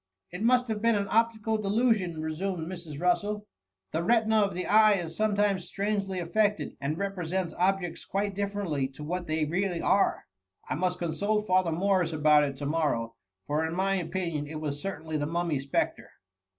[0.31, 2.23] It must have been an optical delusion,*" 808 THE MUMMT.
[2.23, 2.99] resumed Mrs.
[2.99, 3.45] Russel;'^
[3.91, 9.03] the retina of the eye is sometimes strangely affected, and represents objects quite different to
[9.03, 10.23] what they really are.^
[10.67, 10.97] I must.
[10.97, 13.13] consult Father Morris about it to morrow,
[13.45, 16.09] for in my opinion it was certainly the Mummy spectre.''